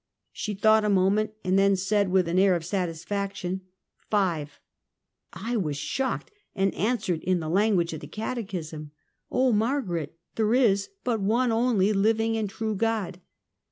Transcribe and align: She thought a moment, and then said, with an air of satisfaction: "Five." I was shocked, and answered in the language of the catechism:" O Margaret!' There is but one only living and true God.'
She 0.31 0.55
thought 0.55 0.83
a 0.83 0.89
moment, 0.89 1.33
and 1.43 1.59
then 1.59 1.75
said, 1.75 2.09
with 2.09 2.27
an 2.27 2.39
air 2.39 2.55
of 2.55 2.65
satisfaction: 2.65 3.61
"Five." 4.09 4.59
I 5.31 5.55
was 5.57 5.77
shocked, 5.77 6.31
and 6.55 6.73
answered 6.73 7.21
in 7.21 7.39
the 7.39 7.47
language 7.49 7.93
of 7.93 7.99
the 7.99 8.07
catechism:" 8.07 8.89
O 9.31 9.51
Margaret!' 9.51 10.17
There 10.37 10.55
is 10.55 10.89
but 11.03 11.19
one 11.21 11.51
only 11.51 11.93
living 11.93 12.35
and 12.35 12.49
true 12.49 12.73
God.' 12.73 13.21